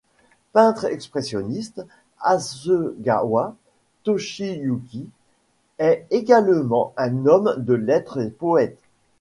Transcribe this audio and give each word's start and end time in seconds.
Peintre 0.51 0.85
expressionniste, 0.85 1.79
Hasegawa 2.21 3.55
Toshiyuki 4.01 5.07
est 5.77 6.07
également 6.09 6.91
un 6.97 7.27
homme 7.27 7.53
de 7.59 7.73
lettres 7.75 8.19
et 8.19 8.31
poète. 8.31 8.79